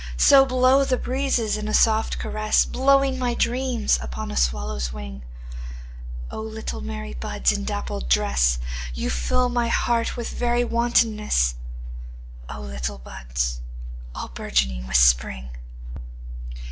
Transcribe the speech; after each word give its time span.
So 0.17 0.47
blow 0.47 0.83
the 0.83 0.97
breezes 0.97 1.57
in 1.57 1.67
a 1.67 1.75
soft 1.75 2.17
caress, 2.17 2.65
Blowing 2.65 3.19
my 3.19 3.35
dreams 3.35 3.99
upon 4.01 4.31
a 4.31 4.35
swallow's 4.35 4.91
wing;O 4.91 6.39
little 6.39 6.81
merry 6.81 7.13
buds 7.13 7.51
in 7.51 7.65
dappled 7.65 8.09
dress, 8.09 8.57
You 8.95 9.11
fill 9.11 9.47
my 9.47 9.67
heart 9.67 10.17
with 10.17 10.29
very 10.35 10.63
wantonness—O 10.63 12.59
little 12.61 12.97
buds 12.97 13.61
all 14.15 14.29
bourgeoning 14.29 14.87
with 14.87 14.97
Spring! 14.97 15.51